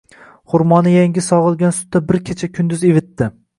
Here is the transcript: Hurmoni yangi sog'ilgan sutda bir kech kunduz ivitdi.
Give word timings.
Hurmoni 0.53 0.93
yangi 0.93 1.25
sog'ilgan 1.27 1.77
sutda 1.81 2.03
bir 2.09 2.21
kech 2.31 2.45
kunduz 2.59 2.89
ivitdi. 2.93 3.33